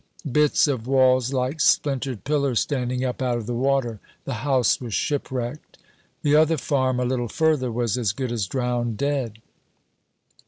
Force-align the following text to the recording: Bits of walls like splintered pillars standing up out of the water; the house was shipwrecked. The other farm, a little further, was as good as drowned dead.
Bits 0.31 0.67
of 0.67 0.87
walls 0.87 1.31
like 1.31 1.61
splintered 1.61 2.23
pillars 2.23 2.59
standing 2.59 3.05
up 3.05 3.21
out 3.21 3.37
of 3.37 3.45
the 3.45 3.53
water; 3.53 3.99
the 4.25 4.33
house 4.41 4.81
was 4.81 4.95
shipwrecked. 4.95 5.77
The 6.23 6.35
other 6.35 6.57
farm, 6.57 6.99
a 6.99 7.05
little 7.05 7.29
further, 7.29 7.71
was 7.71 7.99
as 7.99 8.11
good 8.11 8.31
as 8.31 8.47
drowned 8.47 8.97
dead. 8.97 9.43